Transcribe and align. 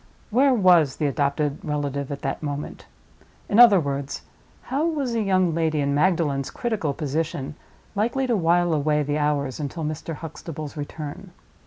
Where 0.31 0.51
was 0.55 0.95
the 0.95 1.05
adopted 1.05 1.59
relative 1.63 2.11
at 2.11 2.23
that 2.23 2.41
moment? 2.41 2.87
In 3.47 3.59
other 3.59 3.79
words, 3.79 4.23
how 4.63 4.87
was 4.87 5.13
a 5.13 5.21
young 5.21 5.53
lady 5.53 5.79
in 5.79 5.93
Magdalen's 5.93 6.49
critical 6.49 6.91
position 6.95 7.53
likely 7.93 8.25
to 8.25 8.35
while 8.35 8.73
away 8.73 9.03
the 9.03 9.19
hours 9.19 9.59
until 9.59 9.83
Mr. 9.83 10.15
Huxtable 10.15 10.67
's 10.69 10.75
return? 10.75 11.29